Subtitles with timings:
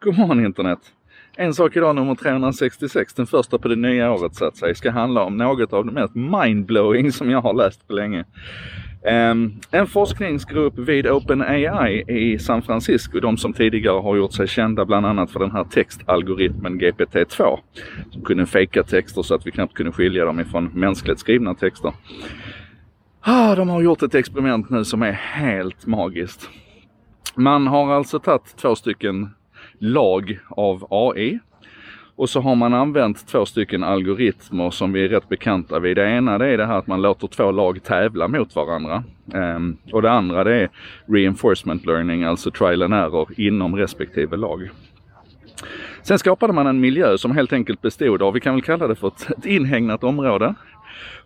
[0.00, 0.78] God morgon internet!
[1.36, 4.90] En sak idag nummer 366, den första på det nya året så att säga, ska
[4.90, 8.24] handla om något av det mest mindblowing som jag har läst på länge.
[9.30, 14.84] Um, en forskningsgrupp vid OpenAI i San Francisco, de som tidigare har gjort sig kända
[14.84, 17.58] bland annat för den här textalgoritmen GPT-2,
[18.10, 21.92] som kunde fejka texter så att vi knappt kunde skilja dem ifrån mänskligt skrivna texter.
[23.20, 26.50] Ah, de har gjort ett experiment nu som är helt magiskt.
[27.34, 29.30] Man har alltså tagit två stycken
[29.78, 31.38] lag av AI
[32.18, 35.96] och så har man använt två stycken algoritmer som vi är rätt bekanta vid.
[35.96, 39.04] Det ena det är det här att man låter två lag tävla mot varandra.
[39.34, 40.68] Um, och det andra det är
[41.06, 44.70] reinforcement learning, alltså trial and error inom respektive lag.
[46.08, 48.94] Sen skapade man en miljö som helt enkelt bestod av, vi kan väl kalla det
[48.94, 50.54] för ett, inhägnat område.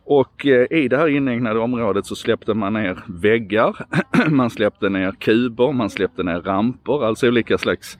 [0.04, 3.76] Och eh, i det här inhägnade området så släppte man ner väggar,
[4.30, 7.98] man släppte ner kuber, man släppte ner ramper, alltså olika slags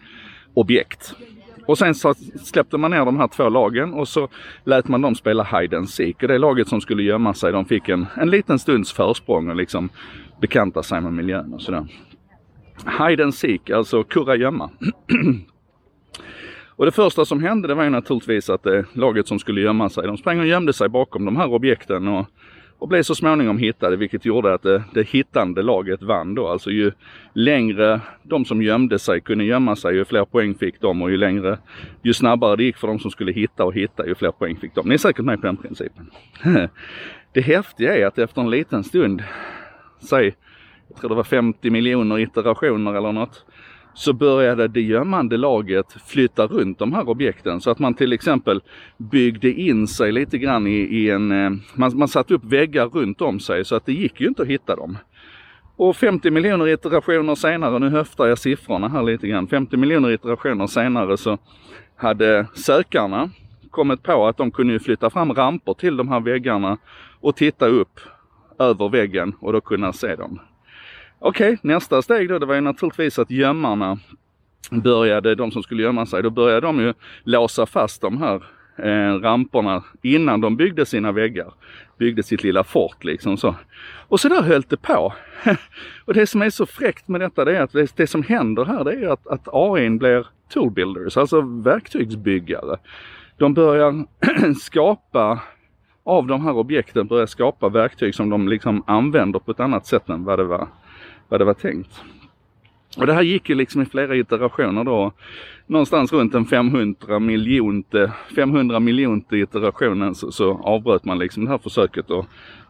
[0.55, 1.15] objekt.
[1.67, 4.29] Och sen så släppte man ner de här två lagen och så
[4.65, 6.23] lät man dem spela hide and seek.
[6.23, 9.57] Och det laget som skulle gömma sig, de fick en, en liten stunds försprång och
[9.57, 9.89] liksom
[10.41, 11.87] bekanta sig med miljön och sådär.
[12.99, 14.71] Hide and seek, alltså kurragömma.
[16.77, 19.89] och det första som hände det var ju naturligtvis att det laget som skulle gömma
[19.89, 22.27] sig, de sprang och gömde sig bakom de här objekten och
[22.83, 26.49] och blev så småningom hittade vilket gjorde att det, det hittande laget vann då.
[26.49, 26.93] Alltså ju
[27.33, 31.17] längre de som gömde sig kunde gömma sig ju fler poäng fick de och ju
[31.17, 31.59] längre,
[32.03, 34.75] ju snabbare det gick för de som skulle hitta och hitta ju fler poäng fick
[34.75, 34.89] de.
[34.89, 36.11] Ni är säkert med på den principen.
[37.33, 39.23] Det häftiga är att efter en liten stund,
[40.09, 40.35] säg,
[40.89, 43.45] jag tror det var 50 miljoner iterationer eller något,
[43.95, 48.61] så började det gömmande laget flytta runt de här objekten så att man till exempel
[48.97, 53.21] byggde in sig lite grann i, i en, eh, man, man satte upp väggar runt
[53.21, 54.99] om sig så att det gick ju inte att hitta dem.
[55.77, 60.67] Och 50 miljoner iterationer senare, nu höftar jag siffrorna här lite grann, 50 miljoner iterationer
[60.67, 61.39] senare så
[61.97, 63.31] hade sökarna
[63.71, 66.79] kommit på att de kunde flytta fram ramper till de här väggarna
[67.21, 68.01] och titta upp
[68.59, 70.39] över väggen och då kunna se dem.
[71.25, 73.99] Okej, okay, nästa steg då det var ju naturligtvis att gömmarna
[74.71, 76.95] började, de som skulle gömma sig, då började de ju
[77.25, 78.43] låsa fast de här
[78.77, 81.53] eh, ramperna innan de byggde sina väggar.
[81.99, 83.55] Byggde sitt lilla fort liksom så.
[84.09, 85.13] Och så där höll det på.
[86.05, 88.65] och det som är så fräckt med detta det är att det, det som händer
[88.65, 92.77] här det är att, att AIn blir toolbuilders, alltså verktygsbyggare.
[93.39, 94.05] De börjar
[94.61, 95.41] skapa
[96.05, 100.09] av de här objekten börjar skapa verktyg som de liksom använder på ett annat sätt
[100.09, 100.69] än vad det var
[101.33, 102.03] vad det var tänkt.
[102.97, 105.13] Och det här gick ju liksom i flera iterationer då.
[105.67, 111.59] Någonstans runt en 500 miljonte, 500 miljonte iterationen så, så avbröt man liksom det här
[111.59, 112.27] försöket och,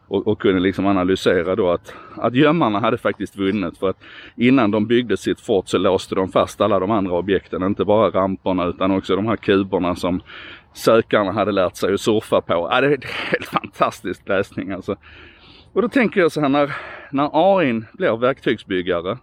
[0.07, 4.03] och, och, kunde liksom analysera då att, att gömmarna hade faktiskt vunnit för att
[4.35, 8.09] innan de byggde sitt fort så låste de fast alla de andra objekten, inte bara
[8.09, 10.21] ramperna utan också de här kuberna som
[10.73, 12.67] sökarna hade lärt sig att surfa på.
[12.71, 12.89] Ja, det är
[13.31, 14.95] helt fantastisk läsning alltså.
[15.73, 16.75] Och då tänker jag så här när,
[17.11, 19.17] när AI blir verktygsbyggare,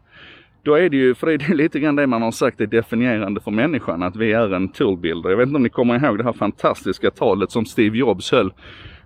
[0.62, 3.40] då är det ju, för det är lite grann det man har sagt är definierande
[3.40, 5.30] för människan, att vi är en toolbuilder.
[5.30, 8.52] Jag vet inte om ni kommer ihåg det här fantastiska talet som Steve Jobs höll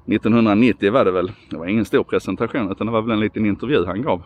[0.06, 1.32] 1990 var det väl.
[1.50, 4.22] Det var ingen stor presentation utan det var väl en liten intervju han gav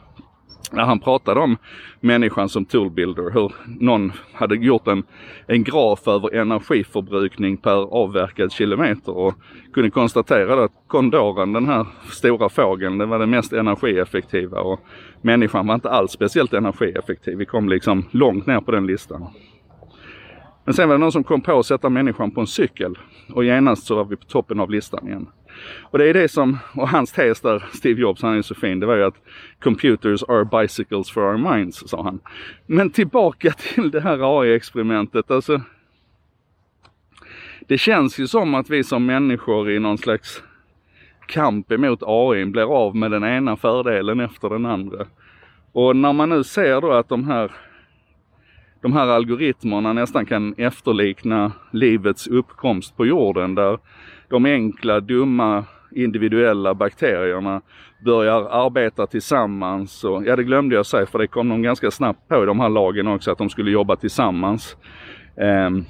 [0.73, 1.57] när han pratade om
[2.01, 5.03] människan som toolbuilder, hur någon hade gjort en,
[5.47, 9.35] en graf över energiförbrukning per avverkad kilometer och
[9.73, 14.81] kunde konstatera att kondoren, den här stora fågeln, den var den mest energieffektiva och
[15.23, 17.39] människan var inte alls speciellt energieffektiv.
[17.39, 19.27] Vi kom liksom långt ner på den listan.
[20.65, 22.99] Men sen var det någon som kom på att sätta människan på en cykel
[23.33, 25.27] och genast så var vi på toppen av listan igen.
[25.83, 28.81] Och det är det som, och hans tes där, Steve Jobs, han är så fin,
[28.81, 29.23] det var ju att
[29.61, 32.21] computers are bicycles for our minds, sa han.
[32.67, 35.61] Men tillbaka till det här AI-experimentet, alltså.
[37.61, 40.43] Det känns ju som att vi som människor i någon slags
[41.27, 45.07] kamp emot AI blir av med den ena fördelen efter den andra.
[45.73, 47.53] Och när man nu ser då att de här
[48.83, 53.79] de här algoritmerna nästan kan efterlikna livets uppkomst på jorden där
[54.29, 55.65] de enkla, dumma,
[55.95, 57.61] individuella bakterierna
[58.05, 60.05] börjar arbeta tillsammans.
[60.05, 62.61] Och, ja, det glömde jag säga för det kom de ganska snabbt på i de
[62.61, 64.77] här lagen också att de skulle jobba tillsammans.
[65.37, 65.85] Um,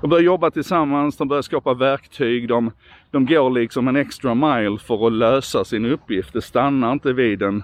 [0.00, 2.70] de börjar jobba tillsammans, de börjar skapa verktyg, de,
[3.10, 6.32] de går liksom en extra mile för att lösa sin uppgift.
[6.32, 7.62] Det stannar inte vid en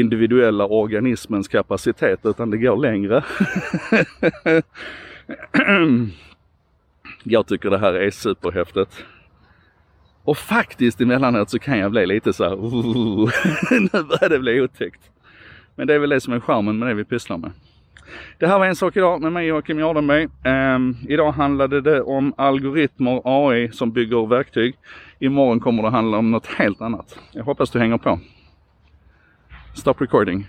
[0.00, 3.24] individuella organismens kapacitet utan det går längre.
[7.22, 9.04] Jag tycker det här är superhäftigt.
[10.24, 12.56] Och faktiskt emellanåt så kan jag bli lite så här,
[13.80, 15.10] nu börjar det bli otäckt.
[15.74, 17.50] Men det är väl det som är charmen med det vi pysslar med.
[18.38, 20.28] Det här var en sak idag med mig Joakim Jardenberg.
[20.74, 24.74] Um, idag handlade det om algoritmer, AI som bygger verktyg.
[25.18, 27.18] Imorgon kommer det handla om något helt annat.
[27.32, 28.20] Jag hoppas du hänger på.
[29.76, 30.48] Stop recording.